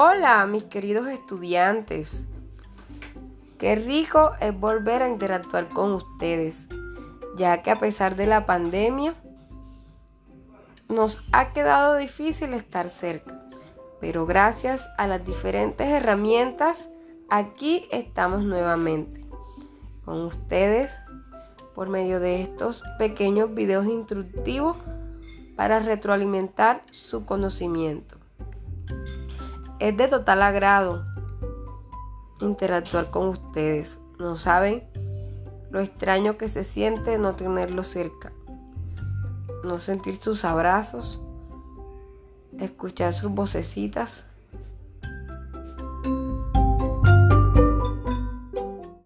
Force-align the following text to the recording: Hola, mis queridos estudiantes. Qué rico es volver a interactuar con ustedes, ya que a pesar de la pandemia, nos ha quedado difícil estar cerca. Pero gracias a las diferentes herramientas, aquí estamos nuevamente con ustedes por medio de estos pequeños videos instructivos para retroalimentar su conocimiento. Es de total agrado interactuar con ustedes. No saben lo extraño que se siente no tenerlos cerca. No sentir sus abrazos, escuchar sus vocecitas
Hola, 0.00 0.46
mis 0.46 0.62
queridos 0.62 1.08
estudiantes. 1.08 2.28
Qué 3.58 3.74
rico 3.74 4.30
es 4.40 4.56
volver 4.56 5.02
a 5.02 5.08
interactuar 5.08 5.70
con 5.70 5.90
ustedes, 5.90 6.68
ya 7.36 7.64
que 7.64 7.72
a 7.72 7.80
pesar 7.80 8.14
de 8.14 8.26
la 8.26 8.46
pandemia, 8.46 9.16
nos 10.88 11.24
ha 11.32 11.52
quedado 11.52 11.96
difícil 11.96 12.54
estar 12.54 12.90
cerca. 12.90 13.42
Pero 14.00 14.24
gracias 14.24 14.88
a 14.98 15.08
las 15.08 15.24
diferentes 15.24 15.88
herramientas, 15.88 16.90
aquí 17.28 17.88
estamos 17.90 18.44
nuevamente 18.44 19.26
con 20.04 20.20
ustedes 20.20 20.96
por 21.74 21.88
medio 21.88 22.20
de 22.20 22.42
estos 22.42 22.84
pequeños 23.00 23.52
videos 23.52 23.86
instructivos 23.86 24.76
para 25.56 25.80
retroalimentar 25.80 26.82
su 26.92 27.24
conocimiento. 27.24 28.27
Es 29.80 29.96
de 29.96 30.08
total 30.08 30.42
agrado 30.42 31.04
interactuar 32.40 33.10
con 33.10 33.28
ustedes. 33.28 34.00
No 34.18 34.36
saben 34.36 34.88
lo 35.70 35.80
extraño 35.80 36.36
que 36.36 36.48
se 36.48 36.64
siente 36.64 37.18
no 37.18 37.36
tenerlos 37.36 37.88
cerca. 37.88 38.32
No 39.64 39.78
sentir 39.78 40.16
sus 40.16 40.44
abrazos, 40.44 41.20
escuchar 42.58 43.12
sus 43.12 43.30
vocecitas 43.30 44.26